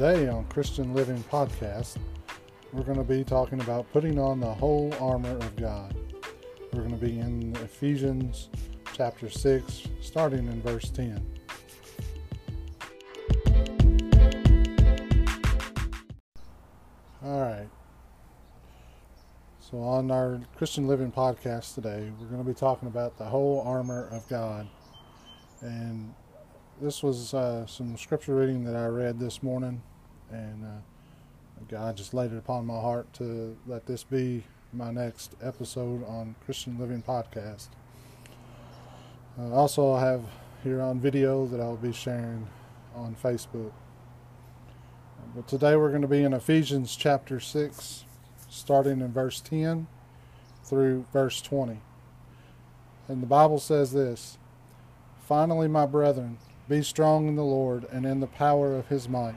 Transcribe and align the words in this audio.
Today 0.00 0.28
on 0.28 0.46
Christian 0.46 0.94
Living 0.94 1.22
Podcast, 1.30 1.98
we're 2.72 2.84
going 2.84 2.96
to 2.96 3.04
be 3.04 3.22
talking 3.22 3.60
about 3.60 3.84
putting 3.92 4.18
on 4.18 4.40
the 4.40 4.46
whole 4.46 4.94
armor 4.98 5.36
of 5.36 5.54
God. 5.56 5.94
We're 6.72 6.88
going 6.88 6.98
to 6.98 7.06
be 7.06 7.18
in 7.18 7.54
Ephesians 7.56 8.48
chapter 8.94 9.28
6, 9.28 9.88
starting 10.00 10.46
in 10.46 10.62
verse 10.62 10.88
10. 10.88 11.22
All 17.22 17.42
right. 17.42 17.68
So, 19.60 19.82
on 19.82 20.10
our 20.10 20.40
Christian 20.56 20.88
Living 20.88 21.12
Podcast 21.12 21.74
today, 21.74 22.10
we're 22.18 22.28
going 22.28 22.42
to 22.42 22.48
be 22.48 22.54
talking 22.54 22.88
about 22.88 23.18
the 23.18 23.26
whole 23.26 23.62
armor 23.66 24.08
of 24.10 24.26
God. 24.30 24.66
And 25.60 26.14
this 26.80 27.02
was 27.02 27.34
uh, 27.34 27.66
some 27.66 27.98
scripture 27.98 28.34
reading 28.34 28.64
that 28.64 28.74
I 28.74 28.86
read 28.86 29.20
this 29.20 29.42
morning, 29.42 29.82
and 30.30 30.64
uh, 30.64 30.80
God 31.68 31.96
just 31.96 32.14
laid 32.14 32.32
it 32.32 32.38
upon 32.38 32.66
my 32.66 32.80
heart 32.80 33.12
to 33.14 33.56
let 33.66 33.86
this 33.86 34.02
be 34.02 34.44
my 34.72 34.90
next 34.90 35.34
episode 35.42 36.04
on 36.06 36.34
Christian 36.44 36.78
Living 36.78 37.02
Podcast. 37.02 37.68
Uh, 39.38 39.52
also, 39.52 39.92
I 39.92 40.00
have 40.00 40.22
here 40.62 40.80
on 40.80 41.00
video 41.00 41.46
that 41.46 41.60
I'll 41.60 41.76
be 41.76 41.92
sharing 41.92 42.46
on 42.94 43.16
Facebook. 43.22 43.72
But 45.34 45.46
today 45.46 45.76
we're 45.76 45.90
going 45.90 46.02
to 46.02 46.08
be 46.08 46.24
in 46.24 46.32
Ephesians 46.32 46.96
chapter 46.96 47.38
6, 47.38 48.04
starting 48.48 49.00
in 49.00 49.12
verse 49.12 49.40
10 49.40 49.86
through 50.64 51.06
verse 51.12 51.40
20. 51.40 51.80
And 53.08 53.22
the 53.22 53.26
Bible 53.26 53.58
says 53.58 53.92
this 53.92 54.38
Finally, 55.26 55.68
my 55.68 55.86
brethren, 55.86 56.38
be 56.68 56.82
strong 56.82 57.28
in 57.28 57.36
the 57.36 57.44
Lord 57.44 57.86
and 57.92 58.04
in 58.04 58.20
the 58.20 58.26
power 58.26 58.76
of 58.76 58.88
his 58.88 59.08
might. 59.08 59.36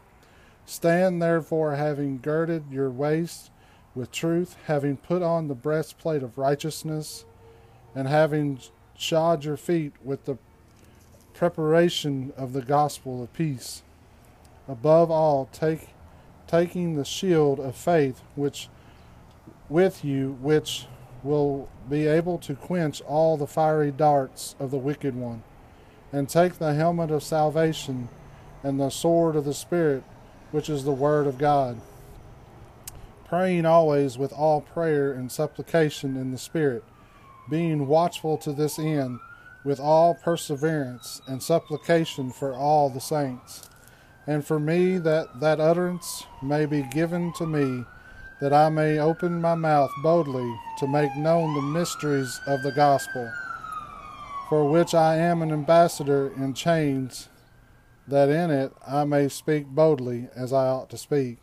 Stand 0.65 1.21
therefore, 1.21 1.75
having 1.75 2.19
girded 2.19 2.65
your 2.71 2.89
waist 2.89 3.51
with 3.93 4.11
truth, 4.11 4.55
having 4.67 4.97
put 4.97 5.21
on 5.21 5.47
the 5.47 5.55
breastplate 5.55 6.23
of 6.23 6.37
righteousness, 6.37 7.25
and 7.93 8.07
having 8.07 8.59
shod 8.95 9.43
your 9.43 9.57
feet 9.57 9.93
with 10.03 10.25
the 10.25 10.37
preparation 11.33 12.31
of 12.37 12.53
the 12.53 12.61
gospel 12.61 13.23
of 13.23 13.33
peace. 13.33 13.83
Above 14.67 15.11
all, 15.11 15.49
take 15.51 15.89
taking 16.47 16.95
the 16.95 17.05
shield 17.05 17.59
of 17.59 17.75
faith 17.75 18.21
which 18.35 18.67
with 19.69 20.03
you 20.03 20.37
which 20.41 20.85
will 21.23 21.69
be 21.89 22.05
able 22.05 22.37
to 22.37 22.53
quench 22.55 23.01
all 23.01 23.37
the 23.37 23.47
fiery 23.47 23.91
darts 23.91 24.55
of 24.59 24.69
the 24.69 24.77
wicked 24.77 25.15
one, 25.15 25.43
and 26.11 26.27
take 26.27 26.53
the 26.59 26.73
helmet 26.73 27.11
of 27.11 27.23
salvation 27.23 28.09
and 28.63 28.79
the 28.79 28.89
sword 28.89 29.35
of 29.35 29.45
the 29.45 29.53
Spirit, 29.53 30.03
which 30.51 30.69
is 30.69 30.83
the 30.83 30.91
Word 30.91 31.27
of 31.27 31.37
God. 31.37 31.79
Praying 33.27 33.65
always 33.65 34.17
with 34.17 34.33
all 34.33 34.61
prayer 34.61 35.11
and 35.13 35.31
supplication 35.31 36.17
in 36.17 36.31
the 36.31 36.37
Spirit, 36.37 36.83
being 37.49 37.87
watchful 37.87 38.37
to 38.39 38.51
this 38.51 38.77
end 38.77 39.19
with 39.63 39.79
all 39.79 40.13
perseverance 40.13 41.21
and 41.27 41.41
supplication 41.41 42.31
for 42.31 42.53
all 42.53 42.89
the 42.89 42.99
saints, 42.99 43.69
and 44.27 44.45
for 44.45 44.59
me 44.59 44.97
that 44.97 45.39
that 45.39 45.59
utterance 45.59 46.25
may 46.41 46.65
be 46.65 46.83
given 46.91 47.31
to 47.33 47.45
me 47.45 47.85
that 48.41 48.51
I 48.51 48.69
may 48.69 48.97
open 48.97 49.39
my 49.39 49.53
mouth 49.53 49.91
boldly 50.01 50.59
to 50.79 50.87
make 50.87 51.15
known 51.15 51.53
the 51.53 51.61
mysteries 51.61 52.41
of 52.47 52.63
the 52.63 52.71
gospel, 52.71 53.31
for 54.49 54.69
which 54.69 54.95
I 54.95 55.17
am 55.17 55.43
an 55.43 55.51
ambassador 55.51 56.33
in 56.35 56.55
chains, 56.55 57.29
that 58.07 58.29
in 58.29 58.51
it 58.51 58.73
I 58.85 59.03
may 59.03 59.29
speak 59.29 59.67
boldly 59.67 60.27
as 60.35 60.51
I 60.53 60.67
ought 60.67 60.89
to 60.89 60.97
speak. 60.97 61.37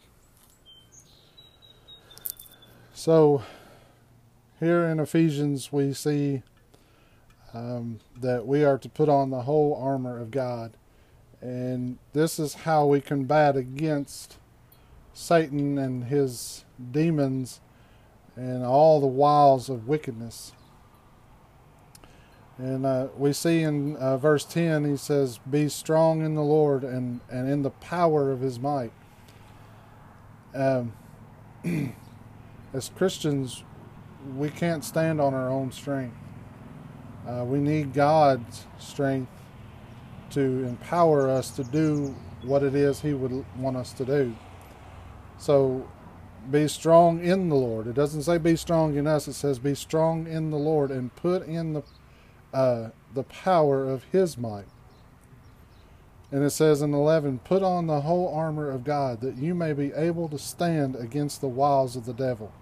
So, 2.93 3.43
here 4.59 4.85
in 4.87 4.99
Ephesians, 4.99 5.73
we 5.73 5.93
see 5.93 6.43
um, 7.55 8.01
that 8.21 8.47
we 8.47 8.65
are 8.65 8.79
to 8.79 8.89
put 8.89 9.09
on 9.09 9.31
the 9.31 9.43
whole 9.43 9.79
armor 9.81 10.19
of 10.21 10.31
God. 10.31 10.73
And 11.41 11.99
this 12.13 12.39
is 12.39 12.55
how 12.55 12.87
we 12.87 13.01
combat 13.01 13.57
against 13.57 14.37
Satan 15.15 15.79
and 15.79 16.05
his 16.05 16.65
demons 16.91 17.61
and 18.35 18.65
all 18.65 19.01
the 19.01 19.07
wiles 19.07 19.69
of 19.69 19.87
wickedness. 19.87 20.53
And 22.59 22.85
uh, 22.85 23.09
we 23.17 23.33
see 23.33 23.63
in 23.63 23.97
uh, 23.97 24.19
verse 24.19 24.45
10, 24.45 24.85
he 24.85 24.97
says, 24.97 25.39
Be 25.49 25.69
strong 25.69 26.25
in 26.25 26.35
the 26.35 26.43
Lord 26.43 26.83
and, 26.83 27.21
and 27.31 27.49
in 27.49 27.63
the 27.63 27.71
power 27.71 28.33
of 28.33 28.41
his 28.41 28.59
might. 28.59 28.93
Um, 30.55 30.93
as 32.73 32.91
Christians, 32.97 33.63
we 34.37 34.51
can't 34.51 34.85
stand 34.85 35.21
on 35.21 35.35
our 35.35 35.49
own 35.49 35.71
strength. 35.71 36.17
Uh, 37.27 37.45
we 37.45 37.59
need 37.59 37.93
God's 37.93 38.67
strength 38.79 39.31
to 40.31 40.41
empower 40.41 41.29
us 41.29 41.51
to 41.53 41.65
do 41.65 42.15
what 42.43 42.63
it 42.63 42.75
is 42.75 43.01
He 43.01 43.15
would 43.15 43.45
want 43.57 43.77
us 43.77 43.93
to 43.95 44.05
do. 44.05 44.35
So 45.39 45.87
be 46.51 46.69
strong 46.69 47.23
in 47.23 47.49
the 47.49 47.55
Lord. 47.55 47.87
It 47.87 47.95
doesn't 47.95 48.23
say 48.23 48.39
be 48.39 48.57
strong 48.57 48.97
in 48.97 49.07
us. 49.07 49.29
It 49.29 49.35
says 49.35 49.59
be 49.59 49.75
strong 49.75 50.27
in 50.27 50.51
the 50.51 50.57
Lord 50.57 50.91
and 50.91 51.15
put 51.17 51.47
in 51.47 51.75
the 51.75 51.83
uh, 52.53 52.89
the 53.15 53.25
power 53.25 53.89
of 53.89 54.05
His 54.05 54.39
might. 54.39 54.67
And 56.31 56.45
it 56.45 56.51
says 56.51 56.83
in 56.83 56.93
11, 56.93 57.41
put 57.45 57.63
on 57.63 57.87
the 57.87 58.03
whole 58.03 58.35
armor 58.35 58.71
of 58.71 58.85
God 58.85 59.23
that 59.23 59.37
you 59.37 59.55
may 59.55 59.73
be 59.73 59.93
able 59.95 60.29
to 60.29 60.39
stand 60.39 60.95
against 60.95 61.41
the 61.41 61.49
wiles 61.49 61.97
of 61.97 62.05
the 62.05 62.13
devil. 62.13 62.53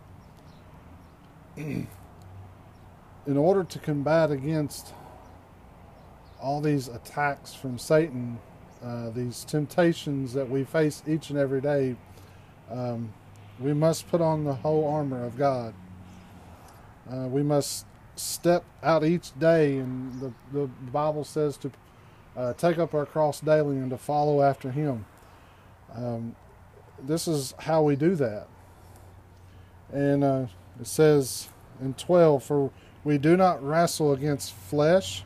in 1.56 1.88
order 3.26 3.64
to 3.64 3.78
combat 3.80 4.30
against 4.30 4.92
all 6.40 6.60
these 6.60 6.86
attacks 6.88 7.54
from 7.54 7.78
Satan, 7.78 8.38
uh, 8.84 9.10
these 9.10 9.44
temptations 9.44 10.32
that 10.34 10.48
we 10.48 10.62
face 10.62 11.02
each 11.06 11.30
and 11.30 11.38
every 11.38 11.60
day, 11.60 11.96
um, 12.70 13.12
we 13.58 13.72
must 13.72 14.08
put 14.08 14.20
on 14.20 14.44
the 14.44 14.54
whole 14.54 14.86
armor 14.86 15.24
of 15.24 15.36
God. 15.36 15.74
Uh, 17.10 17.26
we 17.26 17.42
must 17.42 17.86
step 18.16 18.64
out 18.82 19.04
each 19.04 19.38
day, 19.38 19.78
and 19.78 20.20
the, 20.20 20.32
the 20.52 20.66
Bible 20.66 21.24
says 21.24 21.56
to 21.58 21.70
uh, 22.36 22.52
take 22.54 22.78
up 22.78 22.94
our 22.94 23.06
cross 23.06 23.40
daily 23.40 23.76
and 23.76 23.90
to 23.90 23.98
follow 23.98 24.42
after 24.42 24.70
Him. 24.70 25.04
Um, 25.94 26.36
this 27.02 27.28
is 27.28 27.54
how 27.60 27.82
we 27.82 27.96
do 27.96 28.14
that. 28.16 28.48
And 29.92 30.24
uh, 30.24 30.46
it 30.80 30.86
says 30.86 31.48
in 31.80 31.94
12, 31.94 32.42
For 32.42 32.70
we 33.04 33.18
do 33.18 33.36
not 33.36 33.62
wrestle 33.62 34.12
against 34.12 34.52
flesh 34.52 35.24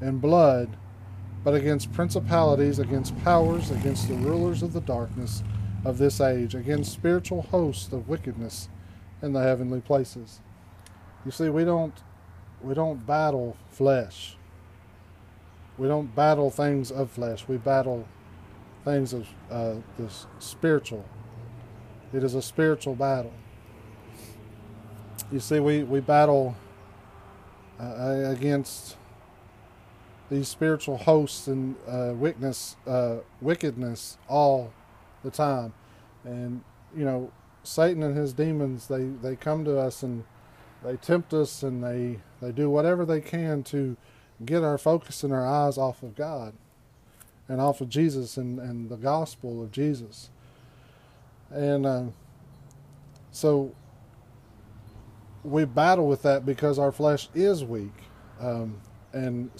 and 0.00 0.20
blood, 0.20 0.76
but 1.44 1.54
against 1.54 1.92
principalities, 1.92 2.78
against 2.78 3.16
powers, 3.22 3.70
against 3.70 4.08
the 4.08 4.14
rulers 4.14 4.62
of 4.62 4.72
the 4.72 4.80
darkness 4.80 5.42
of 5.84 5.98
this 5.98 6.20
age, 6.20 6.54
against 6.54 6.92
spiritual 6.92 7.42
hosts 7.42 7.92
of 7.92 8.08
wickedness 8.08 8.68
in 9.22 9.32
the 9.32 9.42
heavenly 9.42 9.80
places. 9.80 10.40
You 11.24 11.30
see, 11.30 11.48
we 11.48 11.64
don't 11.64 11.94
we 12.62 12.74
don't 12.74 13.06
battle 13.06 13.56
flesh. 13.70 14.36
We 15.78 15.88
don't 15.88 16.14
battle 16.14 16.50
things 16.50 16.90
of 16.90 17.10
flesh. 17.10 17.46
We 17.48 17.56
battle 17.56 18.06
things 18.84 19.12
of 19.12 19.26
uh, 19.50 19.74
the 19.96 20.10
spiritual. 20.38 21.04
It 22.12 22.24
is 22.24 22.34
a 22.34 22.42
spiritual 22.42 22.94
battle. 22.94 23.32
You 25.32 25.40
see, 25.40 25.60
we 25.60 25.84
we 25.84 26.00
battle 26.00 26.56
uh, 27.80 28.24
against 28.26 28.96
these 30.30 30.48
spiritual 30.48 30.96
hosts 30.96 31.48
and 31.48 31.74
uh, 31.88 32.12
wickedness, 32.14 32.76
uh, 32.86 33.16
wickedness 33.40 34.16
all 34.28 34.72
the 35.24 35.30
time. 35.30 35.72
And, 36.24 36.62
you 36.96 37.04
know, 37.04 37.32
Satan 37.64 38.02
and 38.02 38.16
his 38.16 38.32
demons, 38.32 38.86
they, 38.86 39.04
they 39.04 39.34
come 39.34 39.64
to 39.64 39.78
us 39.78 40.02
and 40.02 40.24
they 40.84 40.96
tempt 40.96 41.34
us 41.34 41.62
and 41.62 41.82
they, 41.82 42.20
they 42.40 42.52
do 42.52 42.70
whatever 42.70 43.04
they 43.04 43.20
can 43.20 43.62
to 43.64 43.96
get 44.44 44.62
our 44.62 44.78
focus 44.78 45.22
and 45.22 45.32
our 45.32 45.46
eyes 45.46 45.76
off 45.76 46.02
of 46.02 46.16
God 46.16 46.54
and 47.48 47.60
off 47.60 47.80
of 47.80 47.88
Jesus 47.88 48.36
and, 48.36 48.58
and 48.58 48.88
the 48.88 48.96
gospel 48.96 49.62
of 49.62 49.72
Jesus. 49.72 50.30
And 51.50 51.84
uh, 51.84 52.04
so 53.32 53.74
we 55.42 55.64
battle 55.64 56.06
with 56.06 56.22
that 56.22 56.46
because 56.46 56.78
our 56.78 56.92
flesh 56.92 57.28
is 57.34 57.64
weak. 57.64 57.92
Um, 58.40 58.80
and 59.12 59.50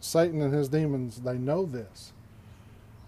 Satan 0.00 0.40
and 0.40 0.54
his 0.54 0.68
demons, 0.68 1.20
they 1.22 1.36
know 1.36 1.66
this. 1.66 2.12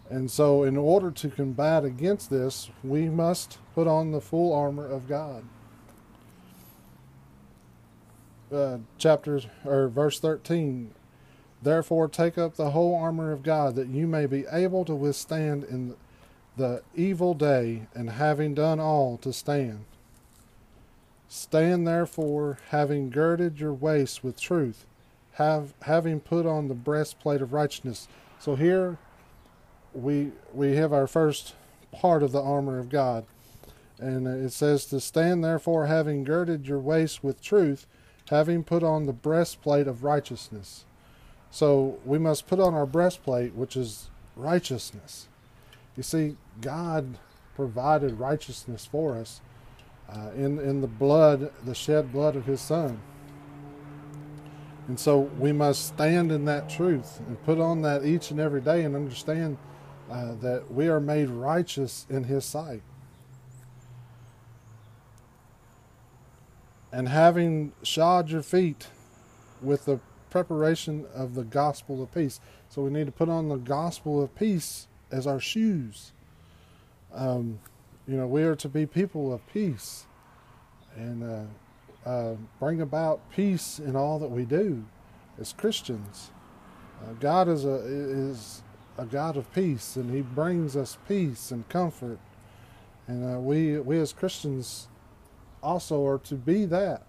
And 0.08 0.30
so, 0.30 0.62
in 0.62 0.76
order 0.76 1.10
to 1.10 1.28
combat 1.28 1.84
against 1.84 2.30
this, 2.30 2.70
we 2.84 3.08
must 3.08 3.58
put 3.74 3.88
on 3.88 4.12
the 4.12 4.20
full 4.20 4.52
armor 4.54 4.86
of 4.86 5.08
God. 5.08 5.44
Uh, 8.52 8.78
chapter 8.96 9.40
or 9.64 9.88
verse 9.88 10.20
13 10.20 10.92
Therefore, 11.62 12.06
take 12.06 12.38
up 12.38 12.54
the 12.54 12.70
whole 12.70 12.94
armor 12.94 13.32
of 13.32 13.42
God, 13.42 13.74
that 13.74 13.88
you 13.88 14.06
may 14.06 14.26
be 14.26 14.44
able 14.52 14.84
to 14.84 14.94
withstand 14.94 15.64
in 15.64 15.96
the 16.56 16.82
evil 16.94 17.34
day, 17.34 17.88
and 17.94 18.10
having 18.10 18.54
done 18.54 18.78
all, 18.78 19.16
to 19.18 19.32
stand. 19.32 19.84
Stand 21.28 21.86
therefore, 21.86 22.58
having 22.68 23.10
girded 23.10 23.58
your 23.58 23.72
waist 23.72 24.22
with 24.22 24.40
truth, 24.40 24.86
have 25.32 25.74
having 25.82 26.20
put 26.20 26.46
on 26.46 26.68
the 26.68 26.74
breastplate 26.74 27.42
of 27.42 27.52
righteousness. 27.52 28.06
So 28.38 28.54
here 28.54 28.98
we 29.92 30.32
we 30.52 30.76
have 30.76 30.92
our 30.92 31.06
first 31.06 31.54
part 31.90 32.22
of 32.22 32.32
the 32.32 32.42
armor 32.42 32.78
of 32.78 32.88
God. 32.88 33.24
And 33.98 34.26
it 34.26 34.52
says 34.52 34.84
to 34.86 35.00
stand 35.00 35.42
therefore 35.42 35.86
having 35.86 36.22
girded 36.22 36.68
your 36.68 36.78
waist 36.78 37.24
with 37.24 37.40
truth, 37.40 37.86
having 38.30 38.64
put 38.64 38.82
on 38.82 39.06
the 39.06 39.12
breastplate 39.12 39.86
of 39.86 40.04
righteousness. 40.04 40.84
So 41.50 41.98
we 42.04 42.18
must 42.18 42.46
put 42.46 42.60
on 42.60 42.74
our 42.74 42.86
breastplate, 42.86 43.54
which 43.54 43.76
is 43.76 44.10
righteousness. 44.34 45.28
You 45.96 46.02
see, 46.02 46.36
God 46.60 47.18
provided 47.54 48.18
righteousness 48.18 48.84
for 48.84 49.16
us 49.16 49.40
uh, 50.08 50.30
in 50.36 50.58
in 50.58 50.80
the 50.80 50.86
blood, 50.86 51.50
the 51.64 51.74
shed 51.74 52.12
blood 52.12 52.36
of 52.36 52.46
His 52.46 52.60
Son. 52.60 53.00
And 54.88 55.00
so 55.00 55.18
we 55.18 55.52
must 55.52 55.86
stand 55.86 56.30
in 56.30 56.44
that 56.44 56.68
truth 56.68 57.18
and 57.26 57.42
put 57.44 57.58
on 57.58 57.82
that 57.82 58.04
each 58.04 58.30
and 58.30 58.38
every 58.38 58.60
day 58.60 58.84
and 58.84 58.94
understand 58.94 59.58
uh, 60.10 60.34
that 60.34 60.70
we 60.70 60.86
are 60.86 61.00
made 61.00 61.28
righteous 61.28 62.06
in 62.08 62.24
His 62.24 62.44
sight. 62.44 62.82
And 66.92 67.08
having 67.08 67.72
shod 67.82 68.30
your 68.30 68.42
feet 68.42 68.88
with 69.60 69.84
the 69.84 70.00
preparation 70.30 71.06
of 71.14 71.34
the 71.34 71.44
gospel 71.44 72.02
of 72.02 72.12
peace. 72.12 72.40
So 72.68 72.82
we 72.82 72.90
need 72.90 73.06
to 73.06 73.12
put 73.12 73.28
on 73.28 73.48
the 73.48 73.56
gospel 73.56 74.22
of 74.22 74.34
peace 74.34 74.86
as 75.10 75.26
our 75.26 75.40
shoes. 75.40 76.12
Um, 77.14 77.58
you 78.06 78.16
know, 78.16 78.26
we 78.26 78.42
are 78.42 78.56
to 78.56 78.68
be 78.68 78.86
people 78.86 79.32
of 79.32 79.46
peace 79.52 80.06
and 80.96 81.22
uh, 81.24 82.08
uh, 82.08 82.34
bring 82.60 82.80
about 82.80 83.20
peace 83.30 83.78
in 83.78 83.96
all 83.96 84.18
that 84.18 84.30
we 84.30 84.44
do 84.44 84.84
as 85.40 85.52
Christians. 85.52 86.30
Uh, 87.02 87.12
God 87.14 87.48
is 87.48 87.64
a 87.64 87.76
is 87.84 88.62
a 88.96 89.04
God 89.04 89.36
of 89.36 89.52
peace, 89.52 89.96
and 89.96 90.14
He 90.14 90.22
brings 90.22 90.76
us 90.76 90.96
peace 91.08 91.50
and 91.50 91.68
comfort. 91.68 92.18
And 93.06 93.36
uh, 93.36 93.40
we 93.40 93.78
we 93.80 93.98
as 93.98 94.12
Christians 94.12 94.88
also 95.66 96.06
are 96.06 96.18
to 96.18 96.36
be 96.36 96.64
that. 96.66 97.02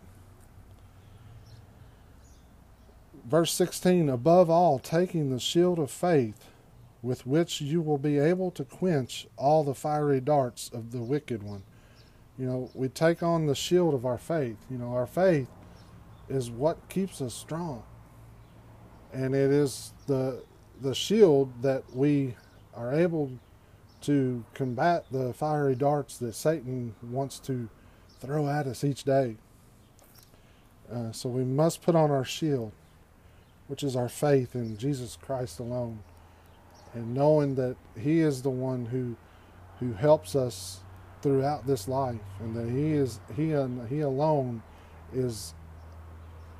Verse 3.26 3.54
16, 3.54 4.10
above 4.10 4.50
all, 4.50 4.80
taking 4.80 5.30
the 5.30 5.40
shield 5.40 5.78
of 5.78 5.92
faith, 5.92 6.46
with 7.04 7.28
which 7.28 7.62
you 7.62 7.82
will 7.82 8.00
be 8.00 8.18
able 8.18 8.50
to 8.52 8.64
quench 8.66 9.28
all 9.38 9.64
the 9.64 9.76
fiery 9.76 10.20
darts 10.20 10.72
of 10.74 10.92
the 10.92 11.04
wicked 11.04 11.44
one. 11.44 11.62
You 12.40 12.48
know, 12.48 12.72
we 12.74 12.90
take 12.90 13.22
on 13.22 13.46
the 13.46 13.56
shield 13.56 13.94
of 13.94 14.06
our 14.06 14.18
faith. 14.18 14.58
You 14.72 14.78
know, 14.78 14.92
our 14.94 15.06
faith 15.06 15.50
is 16.28 16.50
what 16.50 16.90
keeps 16.90 17.22
us 17.22 17.34
strong. 17.34 17.84
And 19.14 19.36
it 19.36 19.52
is 19.52 19.94
the 20.08 20.44
the 20.82 20.94
shield 20.94 21.64
that 21.64 21.84
we 21.96 22.36
are 22.76 22.94
able 22.94 23.32
to 24.02 24.44
combat 24.54 25.06
the 25.12 25.34
fiery 25.34 25.76
darts 25.76 26.18
that 26.20 26.36
Satan 26.36 26.94
wants 27.02 27.40
to 27.40 27.68
throw 28.20 28.48
at 28.48 28.68
us 28.68 28.84
each 28.84 29.04
day. 29.04 29.36
Uh, 30.92 31.12
so 31.12 31.30
we 31.30 31.44
must 31.44 31.82
put 31.82 31.96
on 31.96 32.12
our 32.12 32.24
shield, 32.24 32.72
which 33.68 33.84
is 33.84 33.96
our 33.96 34.10
faith 34.10 34.56
in 34.56 34.78
Jesus 34.78 35.18
Christ 35.22 35.60
alone, 35.60 36.00
and 36.94 37.14
knowing 37.14 37.56
that 37.56 37.76
He 38.00 38.20
is 38.20 38.42
the 38.42 38.50
one 38.50 38.86
who 38.86 39.16
who 39.80 39.94
helps 39.94 40.36
us 40.36 40.80
throughout 41.22 41.68
this 41.68 41.88
life, 41.88 42.16
and 42.40 42.56
that 42.56 42.70
He 42.70 42.94
is 42.94 43.20
He 43.36 43.52
and 43.52 43.88
He 43.90 44.00
alone 44.00 44.64
is 45.14 45.54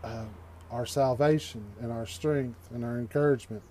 uh, 0.04 0.26
our 0.72 0.86
salvation 0.86 1.64
and 1.82 1.92
our 1.92 2.06
strength 2.06 2.70
and 2.74 2.84
our 2.84 2.98
encouragement. 2.98 3.64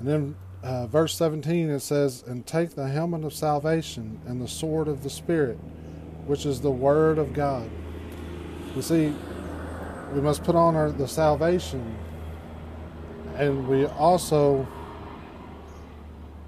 And 0.00 0.08
then 0.08 0.36
uh, 0.64 0.86
verse 0.86 1.14
17 1.16 1.68
it 1.68 1.80
says, 1.80 2.24
And 2.26 2.46
take 2.46 2.70
the 2.70 2.88
helmet 2.88 3.22
of 3.24 3.34
salvation 3.34 4.18
and 4.26 4.40
the 4.40 4.48
sword 4.48 4.88
of 4.88 5.02
the 5.02 5.10
Spirit, 5.10 5.58
which 6.26 6.46
is 6.46 6.62
the 6.62 6.70
Word 6.70 7.18
of 7.18 7.34
God. 7.34 7.70
You 8.74 8.80
see, 8.80 9.14
we 10.14 10.20
must 10.22 10.42
put 10.42 10.56
on 10.56 10.74
our, 10.74 10.90
the 10.90 11.06
salvation, 11.06 11.94
and 13.36 13.68
we 13.68 13.84
also 13.86 14.66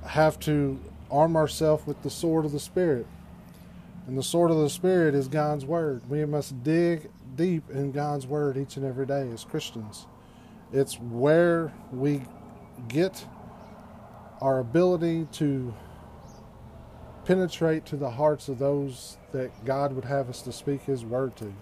have 0.07 0.41
to 0.41 0.81
arm 1.11 1.37
ourselves 1.37 1.87
with 1.87 2.03
the 2.03 2.11
sword 2.11 2.47
of 2.47 2.53
the 2.53 2.61
Spirit. 2.61 3.07
And 4.07 4.17
the 4.17 4.23
sword 4.23 4.51
of 4.51 4.57
the 4.57 4.71
Spirit 4.71 5.15
is 5.15 5.29
God's 5.29 5.67
Word. 5.67 6.09
We 6.09 6.25
must 6.25 6.65
dig 6.65 7.11
deep 7.35 7.69
in 7.69 7.93
God's 7.93 8.27
Word 8.27 8.57
each 8.57 8.79
and 8.79 8.87
every 8.87 9.05
day 9.05 9.29
as 9.31 9.45
Christians. 9.45 10.07
It's 10.73 10.95
where 10.95 11.71
we 11.93 12.23
get 12.89 13.27
our 14.47 14.61
ability 14.61 15.27
to 15.33 15.75
penetrate 17.25 17.85
to 17.85 17.97
the 17.97 18.13
hearts 18.13 18.49
of 18.49 18.61
those 18.61 19.17
that 19.33 19.51
God 19.65 19.93
would 19.93 20.05
have 20.05 20.31
us 20.31 20.41
to 20.43 20.53
speak 20.53 20.83
His 20.83 21.05
Word 21.05 21.35
to. 21.39 21.53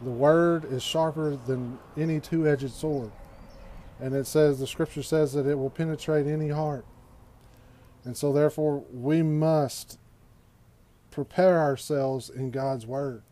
The 0.00 0.10
Word 0.10 0.66
is 0.66 0.84
sharper 0.84 1.34
than 1.34 1.80
any 1.96 2.20
two 2.20 2.46
edged 2.46 2.70
sword. 2.70 3.10
And 3.98 4.14
it 4.14 4.28
says, 4.28 4.60
the 4.60 4.68
Scripture 4.68 5.02
says 5.02 5.32
that 5.32 5.46
it 5.46 5.56
will 5.56 5.68
penetrate 5.68 6.28
any 6.28 6.50
heart. 6.50 6.86
And 8.04 8.16
so, 8.16 8.32
therefore, 8.32 8.84
we 8.92 9.24
must 9.24 9.98
prepare 11.10 11.58
ourselves 11.58 12.30
in 12.30 12.52
God's 12.52 12.86
Word 12.86 13.24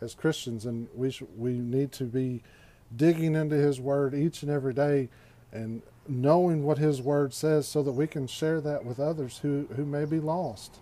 as 0.00 0.16
Christians, 0.16 0.66
and 0.66 0.88
we 0.96 1.12
sh- 1.12 1.22
we 1.36 1.52
need 1.52 1.92
to 1.92 2.04
be 2.04 2.42
digging 2.96 3.36
into 3.36 3.54
His 3.54 3.80
Word 3.80 4.14
each 4.16 4.42
and 4.42 4.50
every 4.50 4.74
day, 4.74 5.10
and 5.52 5.80
knowing 6.08 6.64
what 6.64 6.78
His 6.78 7.00
Word 7.00 7.32
says, 7.32 7.66
so 7.66 7.82
that 7.82 7.92
we 7.92 8.06
can 8.06 8.26
share 8.26 8.60
that 8.60 8.84
with 8.84 9.00
others 9.00 9.38
who 9.38 9.66
who 9.76 9.84
may 9.84 10.04
be 10.04 10.20
lost. 10.20 10.80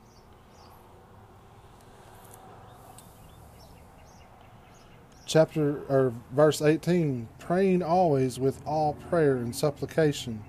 Chapter 5.27 5.83
or 5.89 6.13
verse 6.33 6.61
18 6.61 7.29
praying 7.39 7.83
always 7.83 8.39
with 8.39 8.61
all 8.67 8.95
prayer 9.09 9.37
and 9.37 9.57
supplication 9.57 10.45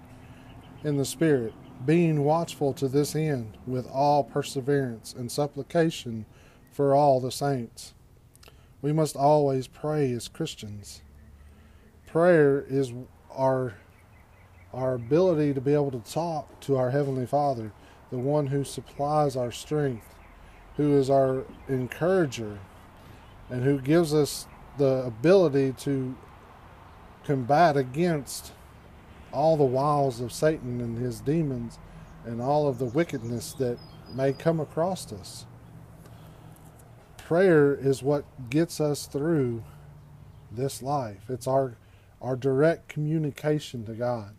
in 0.84 0.98
the 0.98 1.06
Spirit, 1.06 1.54
being 1.86 2.24
watchful 2.24 2.74
to 2.74 2.88
this 2.88 3.16
end 3.16 3.58
with 3.66 3.88
all 3.90 4.24
perseverance 4.24 5.14
and 5.14 5.32
supplication 5.32 6.26
for 6.72 6.94
all 6.94 7.20
the 7.20 7.32
saints. 7.32 7.94
We 8.82 8.92
must 8.92 9.16
always 9.16 9.68
pray 9.68 10.12
as 10.12 10.28
Christians. 10.28 11.02
Prayer 12.06 12.66
is 12.68 12.92
our 13.32 13.76
our 14.74 14.94
ability 14.94 15.54
to 15.54 15.62
be 15.62 15.74
able 15.74 15.92
to 15.92 16.00
talk 16.00 16.60
to 16.62 16.76
our 16.76 16.92
heavenly 16.92 17.26
Father, 17.26 17.72
the 18.10 18.18
one 18.18 18.48
who 18.48 18.64
supplies 18.64 19.36
our 19.36 19.52
strength, 19.52 20.16
who 20.78 20.98
is 20.98 21.10
our 21.10 21.44
encourager, 21.68 22.60
and 23.50 23.64
who 23.64 23.80
gives 23.80 24.14
us 24.14 24.48
the 24.78 25.04
ability 25.06 25.74
to 25.80 26.16
combat 27.24 27.78
against 27.78 28.52
all 29.32 29.58
the 29.58 29.64
wiles 29.64 30.20
of 30.20 30.32
Satan 30.34 30.82
and 30.82 30.98
his 30.98 31.20
demons 31.22 31.78
and 32.26 32.42
all 32.42 32.68
of 32.68 32.80
the 32.80 32.86
wickedness 32.86 33.54
that 33.54 33.78
may 34.14 34.34
come 34.34 34.60
across 34.60 35.12
us 35.12 35.46
prayer 37.34 37.74
is 37.74 38.04
what 38.04 38.26
gets 38.50 38.80
us 38.82 39.08
through 39.08 39.64
this 40.52 40.82
life. 40.84 41.30
It's 41.30 41.48
our 41.48 41.78
our 42.22 42.36
direct 42.36 42.88
communication 42.88 43.86
to 43.86 43.94
God. 43.94 44.36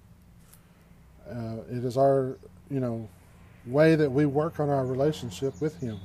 Uh, 1.29 1.57
it 1.71 1.85
is 1.85 1.97
our 1.97 2.39
you 2.71 2.81
know 2.81 3.09
way 3.67 3.95
that 3.95 4.11
we 4.11 4.27
work 4.27 4.61
on 4.61 4.69
our 4.69 4.85
relationship 4.85 5.61
with 5.61 5.81
Him. 5.81 5.99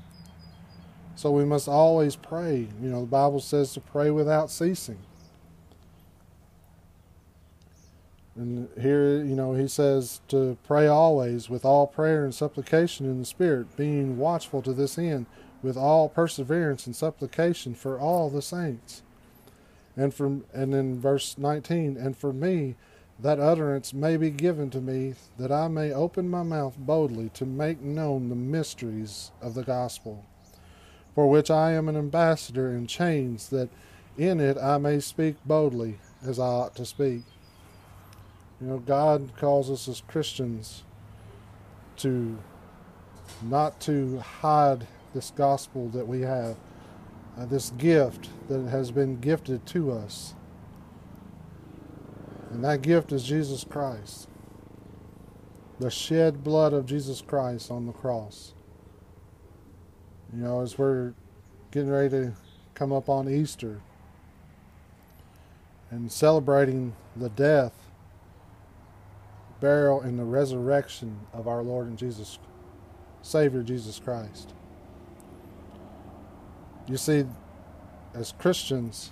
So 1.15 1.31
we 1.31 1.43
must 1.43 1.67
always 1.67 2.15
pray. 2.15 2.67
You 2.81 2.89
know, 2.89 3.01
the 3.01 3.07
Bible 3.07 3.41
says 3.41 3.73
to 3.73 3.81
pray 3.81 4.09
without 4.09 4.49
ceasing. 4.49 4.99
And 8.39 8.69
here, 8.79 9.17
you 9.17 9.35
know, 9.35 9.53
he 9.53 9.67
says 9.67 10.21
to 10.29 10.57
pray 10.65 10.87
always 10.87 11.49
with 11.49 11.65
all 11.65 11.87
prayer 11.87 12.23
and 12.23 12.33
supplication 12.33 13.05
in 13.05 13.19
the 13.19 13.25
Spirit, 13.25 13.75
being 13.75 14.17
watchful 14.17 14.61
to 14.61 14.71
this 14.71 14.97
end 14.97 15.25
with 15.61 15.75
all 15.75 16.07
perseverance 16.07 16.85
and 16.85 16.95
supplication 16.95 17.75
for 17.75 17.99
all 17.99 18.29
the 18.29 18.41
saints. 18.41 19.01
And 19.97 20.13
from 20.13 20.45
and 20.53 20.73
in 20.73 21.01
verse 21.01 21.37
19, 21.37 21.97
and 21.97 22.15
for 22.15 22.31
me 22.31 22.75
that 23.21 23.39
utterance 23.39 23.93
may 23.93 24.15
be 24.15 24.29
given 24.29 24.69
to 24.69 24.79
me 24.79 25.13
that 25.37 25.51
I 25.51 25.67
may 25.67 25.91
open 25.91 26.29
my 26.29 26.43
mouth 26.43 26.77
boldly 26.77 27.29
to 27.33 27.45
make 27.45 27.81
known 27.81 28.29
the 28.29 28.35
mysteries 28.35 29.31
of 29.41 29.53
the 29.55 29.63
gospel, 29.63 30.25
for 31.13 31.29
which 31.29 31.51
I 31.51 31.73
am 31.73 31.89
an 31.89 31.97
ambassador 31.97 32.71
in 32.71 32.87
chains 32.87 33.49
that 33.49 33.69
in 34.17 34.39
it 34.39 34.57
I 34.57 34.77
may 34.77 34.99
speak 34.99 35.35
boldly 35.45 35.99
as 36.25 36.39
I 36.39 36.45
ought 36.45 36.75
to 36.75 36.85
speak. 36.85 37.23
You 38.61 38.67
know, 38.67 38.79
God 38.79 39.31
calls 39.37 39.69
us 39.69 39.87
as 39.87 40.01
Christians 40.01 40.83
to 41.97 42.37
not 43.43 43.79
to 43.81 44.19
hide 44.19 44.87
this 45.13 45.31
gospel 45.31 45.89
that 45.89 46.07
we 46.07 46.21
have, 46.21 46.57
uh, 47.37 47.45
this 47.45 47.71
gift 47.71 48.29
that 48.47 48.67
has 48.69 48.91
been 48.91 49.19
gifted 49.19 49.65
to 49.67 49.91
us. 49.91 50.33
And 52.51 52.63
that 52.63 52.81
gift 52.81 53.11
is 53.11 53.23
Jesus 53.23 53.63
Christ, 53.63 54.27
the 55.79 55.89
shed 55.89 56.43
blood 56.43 56.73
of 56.73 56.85
Jesus 56.85 57.21
Christ 57.21 57.69
on 57.69 57.85
the 57.85 57.93
cross. 57.93 58.53
You 60.33 60.43
know, 60.43 60.61
as 60.61 60.77
we're 60.77 61.13
getting 61.71 61.91
ready 61.91 62.09
to 62.09 62.33
come 62.73 62.91
up 62.91 63.09
on 63.09 63.29
Easter 63.29 63.81
and 65.91 66.11
celebrating 66.11 66.95
the 67.15 67.29
death 67.29 67.73
burial, 69.59 70.01
and 70.01 70.17
the 70.17 70.23
resurrection 70.23 71.19
of 71.33 71.47
our 71.47 71.61
Lord 71.61 71.87
and 71.87 71.97
Jesus, 71.97 72.39
Savior 73.21 73.61
Jesus 73.61 73.99
Christ. 73.99 74.53
You 76.87 76.97
see, 76.97 77.25
as 78.13 78.31
Christians, 78.31 79.11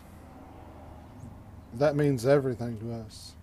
that 1.79 1.95
means 1.95 2.25
everything 2.25 2.77
to 2.79 2.93
us. 2.93 3.33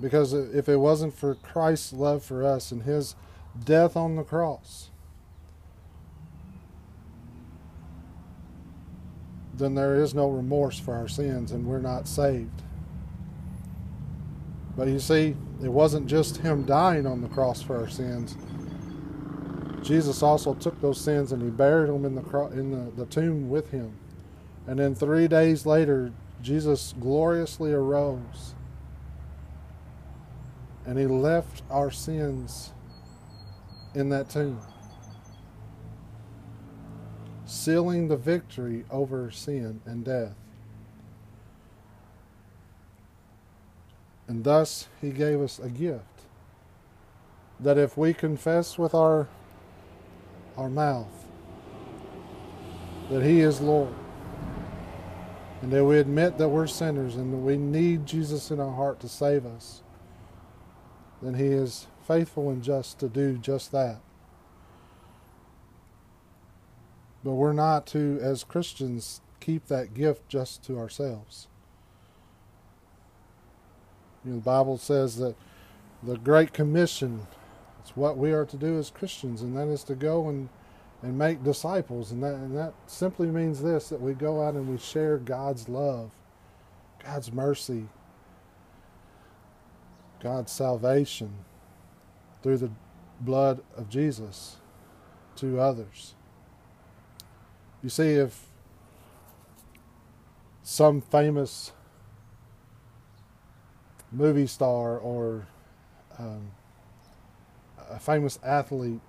Because 0.00 0.32
if 0.32 0.68
it 0.68 0.76
wasn't 0.76 1.14
for 1.14 1.34
Christ's 1.36 1.92
love 1.92 2.24
for 2.24 2.44
us 2.44 2.72
and 2.72 2.82
his 2.82 3.14
death 3.64 3.96
on 3.96 4.16
the 4.16 4.24
cross, 4.24 4.90
then 9.56 9.74
there 9.74 9.94
is 9.94 10.14
no 10.14 10.28
remorse 10.28 10.78
for 10.78 10.94
our 10.94 11.06
sins 11.06 11.52
and 11.52 11.66
we're 11.66 11.78
not 11.78 12.08
saved. 12.08 12.62
But 14.76 14.88
you 14.88 14.98
see, 14.98 15.36
it 15.62 15.68
wasn't 15.68 16.08
just 16.08 16.38
him 16.38 16.64
dying 16.64 17.06
on 17.06 17.20
the 17.20 17.28
cross 17.28 17.62
for 17.62 17.78
our 17.78 17.88
sins. 17.88 18.36
Jesus 19.82 20.22
also 20.22 20.54
took 20.54 20.80
those 20.80 21.00
sins 21.00 21.30
and 21.30 21.42
he 21.42 21.50
buried 21.50 21.90
them 21.90 22.04
in 22.04 22.14
the 22.14 22.46
in 22.52 22.70
the, 22.70 22.90
the 22.96 23.06
tomb 23.06 23.48
with 23.48 23.70
him. 23.70 23.92
And 24.66 24.78
then 24.78 24.94
three 24.94 25.28
days 25.28 25.66
later, 25.66 26.12
Jesus 26.44 26.94
gloriously 27.00 27.72
arose. 27.72 28.54
And 30.84 30.98
he 30.98 31.06
left 31.06 31.62
our 31.70 31.90
sins 31.90 32.72
in 33.94 34.10
that 34.10 34.28
tomb, 34.28 34.60
sealing 37.46 38.08
the 38.08 38.18
victory 38.18 38.84
over 38.90 39.30
sin 39.30 39.80
and 39.86 40.04
death. 40.04 40.34
And 44.28 44.44
thus 44.44 44.88
he 45.00 45.10
gave 45.10 45.40
us 45.40 45.58
a 45.58 45.70
gift 45.70 46.04
that 47.58 47.78
if 47.78 47.96
we 47.96 48.12
confess 48.12 48.76
with 48.76 48.94
our 48.94 49.28
our 50.58 50.68
mouth 50.68 51.26
that 53.10 53.22
he 53.22 53.40
is 53.40 53.60
Lord 53.60 53.94
and 55.64 55.72
that 55.72 55.82
we 55.82 55.98
admit 55.98 56.36
that 56.36 56.50
we're 56.50 56.66
sinners 56.66 57.16
and 57.16 57.32
that 57.32 57.38
we 57.38 57.56
need 57.56 58.04
Jesus 58.04 58.50
in 58.50 58.60
our 58.60 58.74
heart 58.74 59.00
to 59.00 59.08
save 59.08 59.46
us, 59.46 59.82
then 61.22 61.32
he 61.32 61.46
is 61.46 61.86
faithful 62.06 62.50
and 62.50 62.62
just 62.62 62.98
to 62.98 63.08
do 63.08 63.38
just 63.38 63.72
that. 63.72 63.96
But 67.24 67.32
we're 67.32 67.54
not 67.54 67.86
to, 67.88 68.18
as 68.20 68.44
Christians, 68.44 69.22
keep 69.40 69.68
that 69.68 69.94
gift 69.94 70.28
just 70.28 70.62
to 70.64 70.78
ourselves. 70.78 71.48
You 74.22 74.32
know, 74.32 74.36
the 74.36 74.44
Bible 74.44 74.76
says 74.76 75.16
that 75.16 75.34
the 76.02 76.18
Great 76.18 76.52
Commission 76.52 77.26
is 77.82 77.92
what 77.96 78.18
we 78.18 78.32
are 78.32 78.44
to 78.44 78.56
do 78.58 78.78
as 78.78 78.90
Christians, 78.90 79.40
and 79.40 79.56
that 79.56 79.68
is 79.68 79.82
to 79.84 79.94
go 79.94 80.28
and, 80.28 80.50
and 81.04 81.18
make 81.18 81.44
disciples. 81.44 82.12
And 82.12 82.22
that, 82.22 82.34
and 82.34 82.56
that 82.56 82.72
simply 82.86 83.28
means 83.28 83.62
this 83.62 83.90
that 83.90 84.00
we 84.00 84.14
go 84.14 84.42
out 84.42 84.54
and 84.54 84.66
we 84.66 84.78
share 84.78 85.18
God's 85.18 85.68
love, 85.68 86.10
God's 87.04 87.30
mercy, 87.30 87.84
God's 90.20 90.50
salvation 90.50 91.30
through 92.42 92.56
the 92.56 92.70
blood 93.20 93.62
of 93.76 93.90
Jesus 93.90 94.56
to 95.36 95.60
others. 95.60 96.14
You 97.82 97.90
see, 97.90 98.14
if 98.14 98.46
some 100.62 101.02
famous 101.02 101.72
movie 104.10 104.46
star 104.46 104.96
or 104.96 105.46
um, 106.18 106.52
a 107.90 107.98
famous 107.98 108.38
athlete 108.42 109.00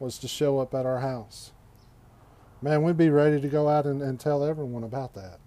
was 0.00 0.18
to 0.18 0.26
show 0.26 0.58
up 0.58 0.74
at 0.74 0.84
our 0.84 0.98
house, 0.98 1.52
man, 2.60 2.82
we'd 2.82 2.96
be 2.96 3.10
ready 3.10 3.40
to 3.40 3.48
go 3.48 3.68
out 3.68 3.86
and, 3.86 4.02
and 4.02 4.18
tell 4.18 4.42
everyone 4.42 4.82
about 4.82 5.14
that. 5.14 5.38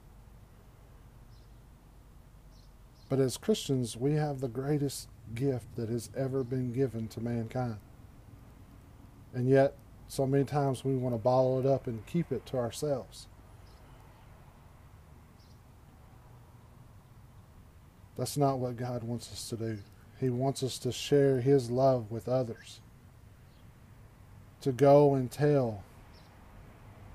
But 3.10 3.20
as 3.20 3.36
Christians, 3.38 3.98
we 3.98 4.14
have 4.14 4.40
the 4.40 4.48
greatest 4.48 5.10
gift 5.36 5.76
that 5.76 5.90
has 5.90 6.10
ever 6.16 6.44
been 6.44 6.72
given 6.72 7.08
to 7.10 7.20
mankind. 7.20 7.78
And 9.34 9.50
yet, 9.50 9.76
so 10.08 10.26
many 10.26 10.44
times 10.44 10.86
we 10.86 10.96
want 10.96 11.16
to 11.16 11.20
bottle 11.20 11.60
it 11.60 11.66
up 11.66 11.88
and 11.88 12.06
keep 12.06 12.32
it 12.32 12.46
to 12.48 12.58
ourselves. 12.58 13.28
That's 18.16 18.38
not 18.38 18.60
what 18.60 18.78
God 18.78 19.04
wants 19.04 19.32
us 19.32 19.50
to 19.50 19.58
do. 19.58 19.80
He 20.20 20.30
wants 20.30 20.62
us 20.62 20.78
to 20.80 20.92
share 20.92 21.42
His 21.42 21.72
love 21.72 22.12
with 22.12 22.30
others, 22.30 22.80
to 24.64 24.72
go 24.72 25.14
and 25.14 25.30
tell 25.30 25.84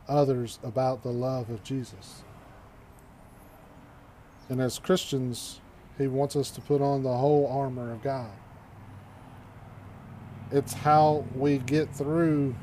others 0.06 0.58
about 0.62 1.02
the 1.02 1.10
love 1.10 1.50
of 1.50 1.64
Jesus. 1.64 2.22
And 4.48 4.60
as 4.60 4.78
Christians, 4.78 5.60
He 5.96 6.06
wants 6.06 6.36
us 6.36 6.50
to 6.52 6.60
put 6.60 6.80
on 6.80 7.02
the 7.02 7.16
whole 7.16 7.46
armor 7.46 7.92
of 7.92 8.02
God. 8.02 8.30
It's 10.50 10.72
how 10.72 11.24
we 11.34 11.58
get 11.58 11.94
through 11.94 12.54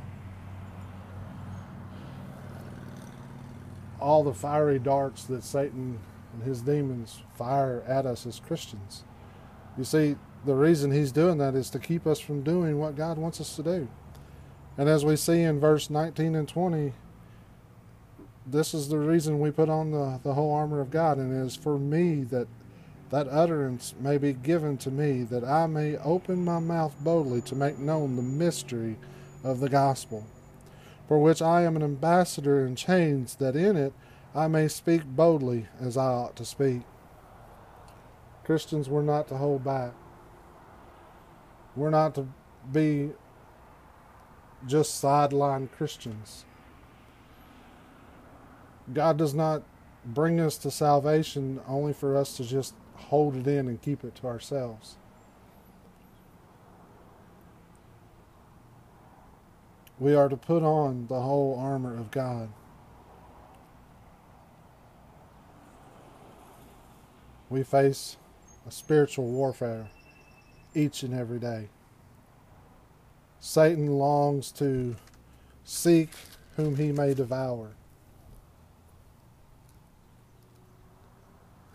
all 4.00 4.24
the 4.24 4.34
fiery 4.34 4.78
darts 4.78 5.24
that 5.26 5.44
Satan 5.44 6.00
and 6.34 6.44
his 6.44 6.62
demons 6.62 7.24
fire 7.36 7.84
at 7.88 8.06
us 8.06 8.26
as 8.28 8.40
Christians. 8.40 9.04
You 9.78 9.84
see, 9.84 10.16
the 10.46 10.54
reason 10.54 10.92
he's 10.92 11.12
doing 11.12 11.40
that 11.40 11.56
is 11.56 11.72
to 11.72 11.80
keep 11.80 12.06
us 12.06 12.20
from 12.20 12.44
doing 12.44 12.80
what 12.80 12.96
God 12.96 13.18
wants 13.18 13.42
us 13.42 13.56
to 13.56 13.64
do. 13.64 13.88
And 14.78 14.90
as 14.90 15.06
we 15.06 15.16
see 15.16 15.42
in 15.42 15.60
verse 15.60 15.90
19 15.90 16.36
and 16.36 16.48
20, 16.48 16.94
this 18.46 18.74
is 18.74 18.90
the 18.90 19.00
reason 19.00 19.40
we 19.40 19.52
put 19.52 19.70
on 19.70 19.92
the, 19.92 20.20
the 20.24 20.34
whole 20.34 20.54
armor 20.54 20.82
of 20.82 20.92
God, 20.92 21.18
and 21.18 21.34
it 21.34 21.46
is 21.46 21.56
for 21.56 21.80
me 21.80 22.24
that 22.24 22.48
that 23.12 23.28
utterance 23.30 23.94
may 24.00 24.18
be 24.18 24.34
given 24.34 24.78
to 24.78 24.92
me, 24.92 25.24
that 25.24 25.44
I 25.44 25.68
may 25.68 25.98
open 25.98 26.44
my 26.44 26.60
mouth 26.60 26.96
boldly 27.00 27.42
to 27.42 27.56
make 27.56 27.78
known 27.78 28.16
the 28.16 28.22
mystery 28.22 28.98
of 29.44 29.60
the 29.60 29.70
gospel, 29.70 30.26
for 31.08 31.20
which 31.20 31.42
I 31.42 31.62
am 31.62 31.76
an 31.76 31.84
ambassador 31.84 32.66
in 32.66 32.76
chains, 32.76 33.36
that 33.36 33.56
in 33.56 33.78
it 33.78 33.94
I 34.34 34.48
may 34.48 34.68
speak 34.68 35.06
boldly 35.06 35.68
as 35.80 35.98
I 35.98 36.08
ought 36.08 36.36
to 36.38 36.46
speak. 36.46 36.82
Christians, 38.44 38.90
we're 38.90 39.02
not 39.02 39.28
to 39.30 39.38
hold 39.38 39.64
back. 39.64 39.94
We're 41.76 41.90
not 41.90 42.16
to 42.16 42.28
be 42.72 43.12
just 44.68 45.00
sideline 45.00 45.70
Christians. 45.76 46.46
God 48.94 49.18
does 49.18 49.34
not 49.34 49.64
bring 50.06 50.40
us 50.40 50.58
to 50.60 50.72
salvation 50.72 51.60
only 51.68 51.94
for 51.94 52.16
us 52.16 52.38
to 52.38 52.44
just 52.44 52.76
hold 52.96 53.36
it 53.36 53.48
in 53.48 53.68
and 53.68 53.82
keep 53.82 54.04
it 54.04 54.16
to 54.16 54.28
ourselves. 54.28 54.96
We 60.00 60.14
are 60.14 60.30
to 60.30 60.38
put 60.38 60.62
on 60.62 61.08
the 61.08 61.22
whole 61.22 61.58
armor 61.58 61.98
of 61.98 62.12
God. 62.12 62.50
we 67.50 67.64
face 67.64 68.18
a 68.68 68.72
spiritual 68.72 69.26
warfare 69.26 69.88
each 70.74 71.04
and 71.04 71.14
every 71.14 71.40
day. 71.40 71.70
Satan 73.46 74.00
longs 74.00 74.52
to 74.54 74.96
seek 75.64 76.10
whom 76.56 76.78
he 76.78 76.92
may 76.92 77.14
devour. 77.14 77.76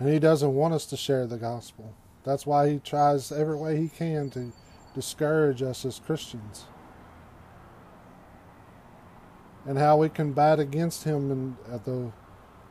And 0.01 0.09
he 0.09 0.19
doesn't 0.19 0.53
want 0.53 0.75
us 0.75 0.85
to 0.87 0.97
share 0.97 1.29
the 1.29 1.37
gospel. 1.37 1.95
That's 2.25 2.45
why 2.45 2.71
he 2.71 2.81
tries 2.81 3.31
every 3.31 3.55
way 3.55 3.77
he 3.77 3.89
can 3.89 4.31
to 4.31 4.53
discourage 4.97 5.63
us 5.63 5.85
as 5.85 6.01
Christians. 6.01 6.65
And 9.65 9.79
how 9.79 9.97
we 9.97 10.09
combat 10.09 10.59
against 10.59 11.05
him 11.05 11.31
and 11.31 11.57
at 11.73 11.85
the 11.85 12.11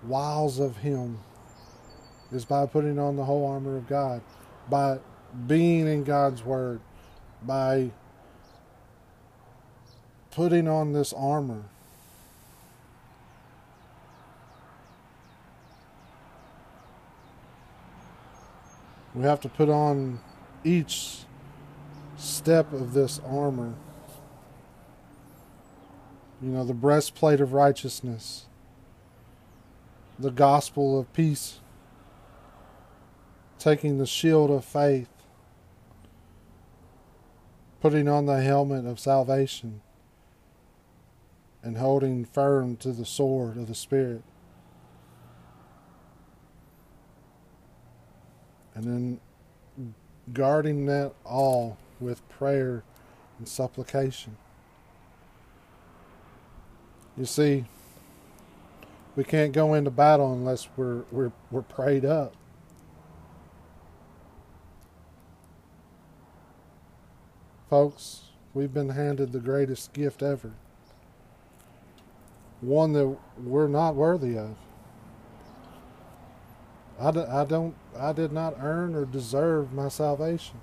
wiles 0.03 0.59
of 0.59 0.75
him 0.75 1.19
is 2.33 2.43
by 2.43 2.65
putting 2.65 2.99
on 2.99 3.15
the 3.15 3.23
whole 3.23 3.47
armor 3.47 3.77
of 3.77 3.87
God, 3.87 4.21
by 4.69 4.99
being 5.47 5.87
in 5.87 6.03
God's 6.03 6.43
word, 6.43 6.81
by 7.41 7.91
putting 10.31 10.67
on 10.67 10.93
this 10.93 11.13
armor. 11.13 11.63
We 19.13 19.23
have 19.23 19.41
to 19.41 19.49
put 19.49 19.69
on 19.69 20.19
each 20.63 21.25
step 22.17 22.71
of 22.71 22.93
this 22.93 23.19
armor. 23.25 23.73
You 26.41 26.49
know, 26.51 26.63
the 26.63 26.73
breastplate 26.73 27.41
of 27.41 27.51
righteousness, 27.51 28.45
the 30.17 30.31
gospel 30.31 30.97
of 30.97 31.11
peace, 31.11 31.59
taking 33.57 33.97
the 33.97 34.05
shield 34.05 34.49
of 34.49 34.63
faith, 34.63 35.09
putting 37.81 38.07
on 38.07 38.25
the 38.25 38.41
helmet 38.41 38.85
of 38.85 38.99
salvation, 38.99 39.81
and 41.63 41.77
holding 41.77 42.25
firm 42.25 42.75
to 42.77 42.91
the 42.91 43.05
sword 43.05 43.57
of 43.57 43.67
the 43.67 43.75
Spirit. 43.75 44.23
And 48.73 48.83
then 48.85 49.19
guarding 50.33 50.85
that 50.85 51.13
all 51.25 51.77
with 51.99 52.27
prayer 52.29 52.83
and 53.37 53.47
supplication. 53.47 54.37
You 57.17 57.25
see, 57.25 57.65
we 59.15 59.25
can't 59.25 59.51
go 59.51 59.73
into 59.73 59.91
battle 59.91 60.31
unless 60.31 60.69
we're 60.77 61.03
we're 61.11 61.33
we're 61.51 61.61
prayed 61.61 62.05
up. 62.05 62.33
Folks, 67.69 68.21
we've 68.53 68.73
been 68.73 68.89
handed 68.89 69.31
the 69.31 69.39
greatest 69.39 69.91
gift 69.93 70.23
ever. 70.23 70.53
One 72.61 72.93
that 72.93 73.17
we're 73.41 73.67
not 73.67 73.95
worthy 73.95 74.37
of. 74.37 74.55
I, 76.99 77.09
I 77.09 77.45
don't 77.45 77.75
I 77.97 78.11
did 78.11 78.31
not 78.31 78.55
earn 78.59 78.95
or 78.95 79.05
deserve 79.05 79.71
my 79.71 79.87
salvation. 79.87 80.61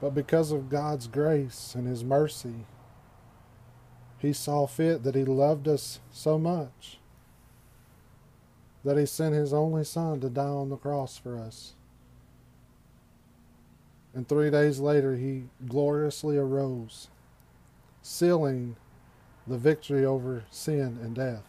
But 0.00 0.14
because 0.14 0.52
of 0.52 0.68
God's 0.68 1.06
grace 1.06 1.74
and 1.74 1.86
his 1.86 2.04
mercy, 2.04 2.66
he 4.18 4.32
saw 4.32 4.66
fit 4.66 5.02
that 5.02 5.14
he 5.14 5.24
loved 5.24 5.66
us 5.66 6.00
so 6.10 6.38
much 6.38 6.98
that 8.84 8.98
he 8.98 9.06
sent 9.06 9.34
his 9.34 9.52
only 9.52 9.82
son 9.82 10.20
to 10.20 10.28
die 10.28 10.44
on 10.44 10.68
the 10.68 10.76
cross 10.76 11.16
for 11.16 11.38
us. 11.38 11.72
And 14.14 14.28
three 14.28 14.50
days 14.50 14.78
later, 14.78 15.16
he 15.16 15.44
gloriously 15.66 16.36
arose, 16.36 17.08
sealing 18.04 18.76
the 19.46 19.56
victory 19.56 20.04
over 20.04 20.44
sin 20.50 20.98
and 21.02 21.14
death. 21.14 21.42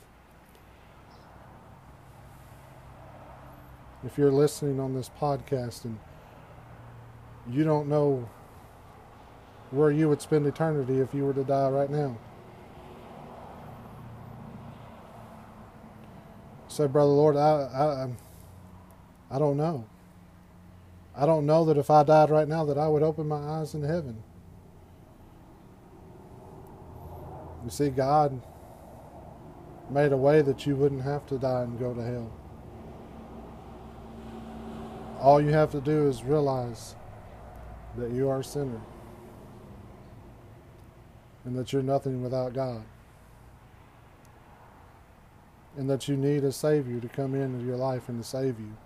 If 4.06 4.18
you're 4.18 4.32
listening 4.32 4.80
on 4.80 4.94
this 4.94 5.12
podcast 5.20 5.84
and 5.84 6.00
you 7.50 7.66
don't 7.66 7.90
know 7.90 8.30
where 9.72 9.92
you 9.92 10.08
would 10.08 10.22
spend 10.22 10.48
eternity 10.48 11.00
if 11.00 11.14
you 11.14 11.26
were 11.26 11.34
to 11.34 11.44
die 11.44 11.68
right 11.68 11.90
now, 11.90 12.18
say, 16.70 16.88
Brother 16.88 17.12
Lord, 17.12 17.36
I, 17.36 17.50
I, 17.50 18.10
I 19.30 19.40
don't 19.40 19.58
know. 19.58 19.86
I 21.18 21.26
don't 21.26 21.46
know 21.46 21.66
that 21.66 21.78
if 21.78 21.90
I 21.90 22.04
died 22.04 22.30
right 22.30 22.48
now 22.48 22.64
that 22.64 22.78
I 22.78 22.88
would 22.88 23.04
open 23.04 23.28
my 23.28 23.60
eyes 23.60 23.74
in 23.74 23.84
heaven. 23.84 24.24
You 27.66 27.72
see, 27.72 27.90
God 27.90 28.40
made 29.90 30.12
a 30.12 30.18
way 30.18 30.44
that 30.44 30.68
you 30.68 30.76
wouldn't 30.76 31.02
have 31.02 31.26
to 31.28 31.40
die 31.40 31.64
and 31.64 31.80
go 31.80 31.94
to 31.94 32.04
hell. 32.04 32.32
All 35.20 35.42
you 35.42 35.50
have 35.50 35.72
to 35.72 35.82
do 35.82 36.08
is 36.08 36.24
realize 36.24 36.96
that 37.98 38.12
you 38.12 38.30
are 38.30 38.42
a 38.42 38.44
sinner 38.44 38.82
and 41.44 41.58
that 41.58 41.74
you're 41.74 41.82
nothing 41.82 42.22
without 42.22 42.54
God 42.54 42.84
and 45.78 45.90
that 45.90 46.08
you 46.08 46.16
need 46.16 46.44
a 46.44 46.52
Savior 46.52 47.00
to 47.00 47.08
come 47.08 47.34
into 47.34 47.66
your 47.66 47.78
life 47.78 48.10
and 48.10 48.22
to 48.22 48.28
save 48.28 48.60
you. 48.60 48.78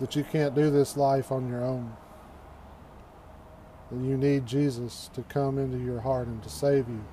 That 0.00 0.14
you 0.14 0.24
can't 0.24 0.54
do 0.54 0.70
this 0.70 0.96
life 0.96 1.32
on 1.32 1.48
your 1.48 1.64
own. 1.64 1.92
That 3.90 4.00
you 4.04 4.16
need 4.16 4.46
Jesus 4.46 5.10
to 5.14 5.22
come 5.22 5.58
into 5.58 5.78
your 5.78 6.00
heart 6.00 6.28
and 6.28 6.42
to 6.42 6.48
save 6.48 6.88
you. 6.88 7.04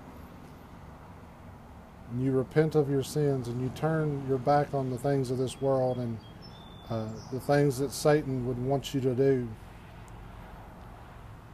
And 2.12 2.24
you 2.24 2.32
repent 2.32 2.76
of 2.76 2.90
your 2.90 3.04
sins 3.04 3.48
and 3.48 3.62
you 3.62 3.70
turn 3.70 4.26
your 4.28 4.38
back 4.38 4.74
on 4.74 4.90
the 4.90 4.98
things 4.98 5.32
of 5.32 5.38
this 5.38 5.60
world 5.62 5.98
and 5.98 6.20
uh, 6.90 7.08
the 7.32 7.40
things 7.40 7.80
that 7.80 7.92
Satan 7.92 8.46
would 8.46 8.60
want 8.60 8.94
you 8.94 9.02
to 9.02 9.16
do. 9.16 9.48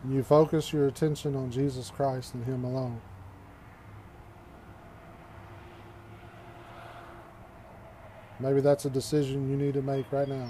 And 0.04 0.14
you 0.14 0.24
focus 0.24 0.74
your 0.74 0.88
attention 0.88 1.36
on 1.36 1.52
Jesus 1.52 1.90
Christ 1.90 2.34
and 2.34 2.44
Him 2.44 2.66
alone. 2.66 3.00
Maybe 8.40 8.60
that's 8.60 8.86
a 8.86 8.90
decision 8.90 9.50
you 9.50 9.56
need 9.56 9.76
to 9.76 9.84
make 9.84 10.12
right 10.12 10.28
now. 10.28 10.50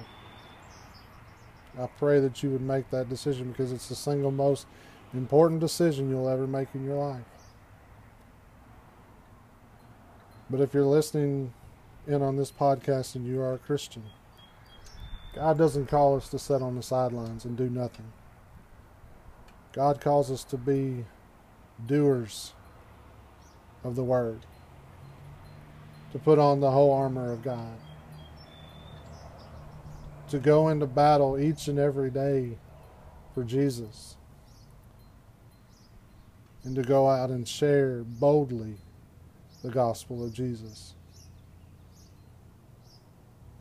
I 1.82 1.88
pray 1.88 2.20
that 2.20 2.44
you 2.44 2.52
would 2.52 2.62
make 2.62 2.92
that 2.92 3.10
decision 3.10 3.50
because 3.50 3.72
it's 3.72 3.90
the 3.90 3.96
single 3.96 4.30
most 4.30 4.68
important 5.16 5.60
decision 5.60 6.10
you'll 6.10 6.30
ever 6.30 6.46
make 6.46 6.68
in 6.76 6.86
your 6.86 6.96
life. 6.96 7.24
But 10.48 10.62
if 10.62 10.74
you're 10.74 10.84
listening 10.84 11.54
in 12.08 12.22
on 12.22 12.36
this 12.36 12.52
podcast 12.52 13.16
and 13.16 13.26
you 13.26 13.42
are 13.42 13.54
a 13.54 13.58
Christian, 13.58 14.04
God 15.34 15.58
doesn't 15.58 15.88
call 15.88 16.16
us 16.16 16.30
to 16.30 16.38
sit 16.38 16.62
on 16.62 16.76
the 16.76 16.84
sidelines 16.84 17.46
and 17.46 17.58
do 17.58 17.70
nothing. 17.70 18.12
God 19.72 20.00
calls 20.00 20.30
us 20.30 20.44
to 20.46 20.58
be 20.58 21.06
doers 21.88 22.54
of 23.84 23.96
the 23.96 24.04
Word, 24.04 24.42
to 26.12 26.20
put 26.20 26.38
on 26.38 26.60
the 26.60 26.72
whole 26.72 26.94
armor 26.94 27.32
of 27.32 27.42
God 27.42 27.78
to 30.32 30.40
go 30.40 30.70
into 30.70 30.86
battle 30.86 31.38
each 31.38 31.68
and 31.68 31.78
every 31.78 32.10
day 32.10 32.58
for 33.34 33.44
Jesus 33.44 34.16
and 36.64 36.74
to 36.74 36.84
go 36.84 37.10
out 37.10 37.30
and 37.30 37.46
share 37.46 38.04
boldly 38.06 38.76
the 39.62 39.70
gospel 39.70 40.24
of 40.24 40.34
Jesus. 40.34 40.94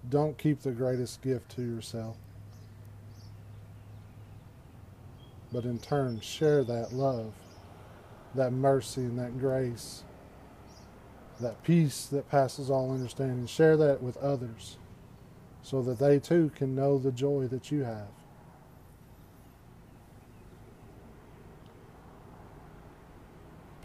Don't 0.08 0.38
keep 0.38 0.60
the 0.60 0.70
greatest 0.70 1.22
gift 1.22 1.50
to 1.56 1.62
yourself, 1.62 2.16
but 5.52 5.64
in 5.64 5.80
turn, 5.80 6.20
share 6.20 6.62
that 6.62 6.92
love, 6.92 7.32
that 8.36 8.52
mercy, 8.52 9.00
and 9.00 9.18
that 9.18 9.40
grace, 9.40 10.04
that 11.40 11.60
peace 11.64 12.06
that 12.06 12.30
passes 12.30 12.70
all 12.70 12.92
understanding. 12.92 13.48
Share 13.48 13.76
that 13.76 14.00
with 14.00 14.16
others 14.18 14.76
so 15.62 15.82
that 15.82 15.98
they 15.98 16.18
too 16.18 16.50
can 16.54 16.74
know 16.74 16.98
the 16.98 17.12
joy 17.12 17.46
that 17.48 17.70
you 17.70 17.84
have. 17.84 18.08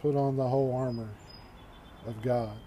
Put 0.01 0.15
on 0.15 0.37
the 0.37 0.47
whole 0.47 0.75
armor 0.75 1.09
of 2.07 2.21
God. 2.21 2.57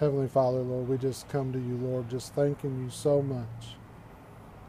Heavenly 0.00 0.28
Father, 0.28 0.58
Lord, 0.58 0.88
we 0.88 0.98
just 0.98 1.28
come 1.28 1.52
to 1.52 1.58
you, 1.58 1.76
Lord, 1.76 2.10
just 2.10 2.34
thanking 2.34 2.82
you 2.84 2.90
so 2.90 3.22
much 3.22 3.76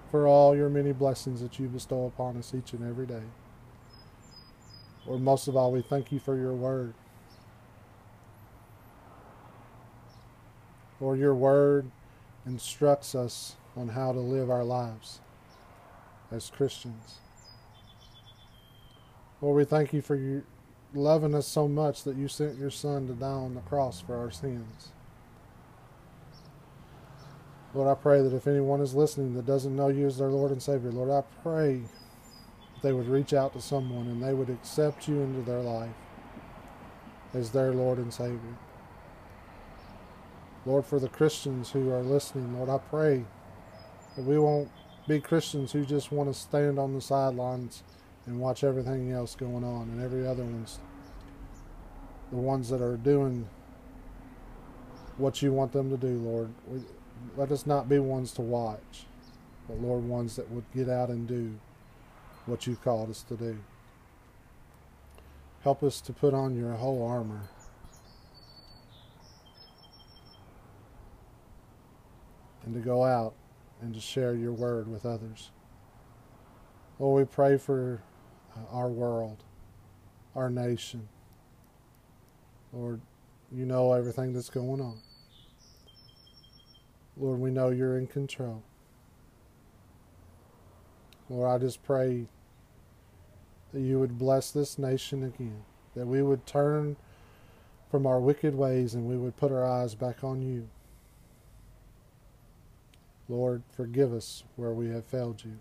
for 0.09 0.27
all 0.27 0.55
your 0.55 0.69
many 0.69 0.93
blessings 0.93 1.41
that 1.41 1.59
you 1.59 1.67
bestow 1.67 2.05
upon 2.05 2.37
us 2.37 2.53
each 2.55 2.73
and 2.73 2.87
every 2.87 3.05
day. 3.05 3.23
Lord, 5.05 5.21
most 5.21 5.47
of 5.47 5.57
all, 5.57 5.71
we 5.71 5.81
thank 5.81 6.11
you 6.11 6.19
for 6.19 6.37
your 6.37 6.53
word. 6.53 6.93
Lord, 10.99 11.19
your 11.19 11.35
word 11.35 11.91
instructs 12.45 13.13
us 13.13 13.55
on 13.75 13.89
how 13.89 14.11
to 14.11 14.19
live 14.19 14.49
our 14.49 14.63
lives 14.63 15.19
as 16.31 16.49
Christians. 16.49 17.19
Lord, 19.41 19.57
we 19.57 19.65
thank 19.65 19.93
you 19.93 20.01
for 20.01 20.15
you 20.15 20.43
loving 20.93 21.35
us 21.35 21.47
so 21.47 21.67
much 21.67 22.03
that 22.03 22.15
you 22.15 22.27
sent 22.27 22.57
your 22.57 22.71
Son 22.71 23.07
to 23.07 23.13
die 23.13 23.27
on 23.27 23.53
the 23.53 23.61
cross 23.61 24.01
for 24.01 24.17
our 24.17 24.31
sins. 24.31 24.89
Lord, 27.73 27.89
I 27.89 28.01
pray 28.01 28.21
that 28.21 28.33
if 28.33 28.47
anyone 28.47 28.81
is 28.81 28.95
listening 28.95 29.35
that 29.35 29.45
doesn't 29.45 29.75
know 29.75 29.89
you 29.89 30.07
as 30.07 30.17
their 30.17 30.29
Lord 30.29 30.51
and 30.51 30.63
Savior, 30.63 30.91
Lord, 30.91 31.11
I 31.11 31.21
pray 31.43 31.81
that 32.73 32.81
they 32.81 32.93
would 32.93 33.07
reach 33.07 33.33
out 33.33 33.53
to 33.53 33.61
someone 33.61 34.07
and 34.07 34.23
they 34.23 34.33
would 34.33 34.49
accept 34.49 35.07
you 35.07 35.21
into 35.21 35.41
their 35.41 35.61
life 35.61 35.93
as 37.33 37.51
their 37.51 37.73
Lord 37.73 37.99
and 37.99 38.11
Savior. 38.11 38.57
Lord, 40.67 40.85
for 40.85 40.99
the 40.99 41.07
Christians 41.07 41.71
who 41.71 41.89
are 41.91 42.01
listening, 42.01 42.53
Lord, 42.57 42.69
I 42.69 42.77
pray 42.77 43.23
that 44.17 44.25
we 44.25 44.37
won't 44.37 44.69
be 45.07 45.21
Christians 45.21 45.71
who 45.71 45.85
just 45.85 46.11
want 46.11 46.31
to 46.31 46.37
stand 46.37 46.77
on 46.77 46.93
the 46.93 46.99
sidelines 46.99 47.83
and 48.25 48.37
watch 48.37 48.65
everything 48.65 49.13
else 49.13 49.33
going 49.33 49.63
on 49.63 49.83
and 49.83 50.03
every 50.03 50.27
other 50.27 50.43
one's 50.43 50.79
the 52.31 52.37
ones 52.37 52.69
that 52.69 52.81
are 52.81 52.97
doing 52.97 53.47
what 55.15 55.41
you 55.41 55.53
want 55.53 55.71
them 55.71 55.89
to 55.89 55.95
do, 55.95 56.17
Lord. 56.17 56.49
We, 56.67 56.81
let 57.37 57.49
us 57.51 57.65
not 57.65 57.87
be 57.87 57.99
ones 57.99 58.33
to 58.33 58.41
watch, 58.41 59.05
but 59.69 59.79
Lord, 59.79 60.03
ones 60.03 60.35
that 60.35 60.51
would 60.51 60.65
get 60.75 60.89
out 60.89 61.07
and 61.07 61.25
do 61.25 61.57
what 62.45 62.67
you 62.67 62.75
called 62.75 63.09
us 63.09 63.23
to 63.23 63.37
do. 63.37 63.57
Help 65.61 65.81
us 65.81 66.01
to 66.01 66.11
put 66.11 66.33
on 66.33 66.57
your 66.57 66.73
whole 66.73 67.07
armor. 67.07 67.43
And 72.67 72.75
to 72.75 72.81
go 72.81 73.05
out 73.05 73.33
and 73.81 73.93
to 73.93 74.01
share 74.01 74.35
your 74.35 74.51
word 74.51 74.89
with 74.89 75.05
others. 75.05 75.51
Lord, 76.99 77.21
we 77.21 77.33
pray 77.33 77.57
for 77.57 78.01
uh, 78.53 78.75
our 78.75 78.89
world, 78.89 79.45
our 80.35 80.49
nation. 80.49 81.07
Lord, 82.73 82.99
you 83.53 83.65
know 83.65 83.93
everything 83.93 84.33
that's 84.33 84.49
going 84.49 84.81
on. 84.81 84.99
Lord, 87.15 87.39
we 87.39 87.51
know 87.51 87.69
you're 87.69 87.97
in 87.97 88.05
control. 88.05 88.61
Lord, 91.29 91.49
I 91.49 91.63
just 91.63 91.81
pray 91.83 92.25
that 93.71 93.79
you 93.79 93.97
would 93.97 94.17
bless 94.17 94.51
this 94.51 94.77
nation 94.77 95.23
again, 95.23 95.63
that 95.95 96.05
we 96.05 96.21
would 96.21 96.45
turn 96.45 96.97
from 97.89 98.05
our 98.05 98.19
wicked 98.19 98.55
ways 98.55 98.93
and 98.93 99.07
we 99.07 99.15
would 99.15 99.37
put 99.37 99.53
our 99.53 99.65
eyes 99.65 99.95
back 99.95 100.21
on 100.21 100.41
you. 100.41 100.67
Lord, 103.29 103.63
forgive 103.75 104.13
us 104.13 104.43
where 104.55 104.71
we 104.71 104.89
have 104.89 105.05
failed 105.05 105.43
you. 105.43 105.59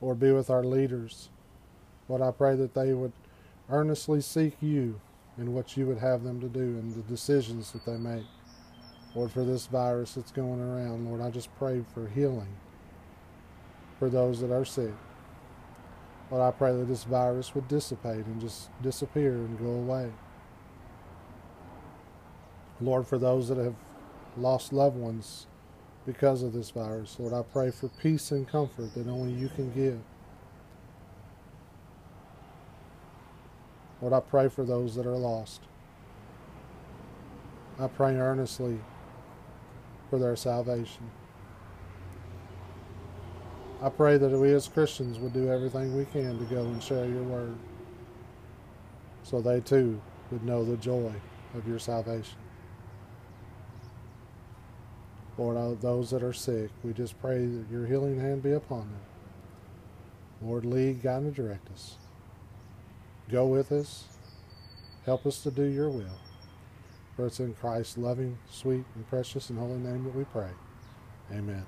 Lord, 0.00 0.18
be 0.18 0.32
with 0.32 0.50
our 0.50 0.64
leaders. 0.64 1.28
Lord, 2.08 2.22
I 2.22 2.32
pray 2.32 2.56
that 2.56 2.74
they 2.74 2.92
would 2.92 3.12
earnestly 3.70 4.20
seek 4.20 4.56
you 4.60 5.00
in 5.38 5.54
what 5.54 5.76
you 5.76 5.86
would 5.86 5.98
have 5.98 6.22
them 6.24 6.40
to 6.40 6.48
do 6.48 6.60
and 6.60 6.94
the 6.94 7.02
decisions 7.02 7.72
that 7.72 7.86
they 7.86 7.96
make. 7.96 8.24
Lord, 9.14 9.30
for 9.30 9.44
this 9.44 9.66
virus 9.66 10.14
that's 10.14 10.32
going 10.32 10.60
around, 10.60 11.08
Lord, 11.08 11.20
I 11.20 11.30
just 11.30 11.54
pray 11.56 11.84
for 11.94 12.08
healing 12.08 12.56
for 13.98 14.08
those 14.08 14.40
that 14.40 14.50
are 14.52 14.64
sick. 14.64 14.92
Lord, 16.30 16.42
I 16.42 16.50
pray 16.50 16.72
that 16.72 16.88
this 16.88 17.04
virus 17.04 17.54
would 17.54 17.68
dissipate 17.68 18.26
and 18.26 18.40
just 18.40 18.70
disappear 18.82 19.34
and 19.34 19.58
go 19.58 19.66
away. 19.66 20.10
Lord, 22.80 23.06
for 23.06 23.18
those 23.18 23.48
that 23.48 23.58
have 23.58 23.76
lost 24.36 24.72
loved 24.72 24.96
ones 24.96 25.46
because 26.06 26.42
of 26.42 26.52
this 26.52 26.70
virus, 26.70 27.16
Lord, 27.18 27.32
I 27.32 27.42
pray 27.42 27.70
for 27.70 27.88
peace 27.88 28.30
and 28.30 28.46
comfort 28.46 28.94
that 28.94 29.08
only 29.08 29.32
you 29.32 29.48
can 29.48 29.72
give. 29.72 29.98
Lord, 34.00 34.12
I 34.12 34.20
pray 34.20 34.48
for 34.48 34.64
those 34.64 34.94
that 34.96 35.06
are 35.06 35.16
lost. 35.16 35.62
I 37.78 37.86
pray 37.86 38.16
earnestly 38.16 38.78
for 40.10 40.18
their 40.18 40.36
salvation. 40.36 41.10
I 43.82 43.88
pray 43.88 44.18
that 44.18 44.30
we 44.30 44.52
as 44.52 44.68
Christians 44.68 45.18
would 45.18 45.32
do 45.32 45.50
everything 45.50 45.96
we 45.96 46.04
can 46.06 46.38
to 46.38 46.44
go 46.44 46.64
and 46.64 46.82
share 46.82 47.06
your 47.06 47.22
word 47.22 47.56
so 49.22 49.40
they 49.40 49.60
too 49.60 50.00
would 50.30 50.44
know 50.44 50.64
the 50.64 50.76
joy 50.76 51.12
of 51.54 51.66
your 51.66 51.78
salvation. 51.78 52.36
Lord, 55.36 55.80
those 55.80 56.10
that 56.10 56.22
are 56.22 56.32
sick, 56.32 56.70
we 56.82 56.92
just 56.92 57.20
pray 57.20 57.46
that 57.46 57.70
your 57.70 57.86
healing 57.86 58.20
hand 58.20 58.42
be 58.42 58.52
upon 58.52 58.80
them. 58.80 59.00
Lord, 60.42 60.64
lead, 60.64 61.02
guide, 61.02 61.22
and 61.22 61.34
direct 61.34 61.70
us. 61.72 61.96
Go 63.30 63.46
with 63.46 63.72
us. 63.72 64.04
Help 65.06 65.26
us 65.26 65.42
to 65.42 65.50
do 65.50 65.64
your 65.64 65.88
will. 65.90 66.18
For 67.16 67.26
it's 67.26 67.40
in 67.40 67.54
Christ's 67.54 67.98
loving, 67.98 68.38
sweet, 68.50 68.84
and 68.94 69.08
precious 69.08 69.50
and 69.50 69.58
holy 69.58 69.78
name 69.78 70.04
that 70.04 70.14
we 70.14 70.24
pray. 70.24 70.50
Amen. 71.32 71.66